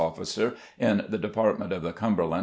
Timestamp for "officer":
0.01-0.55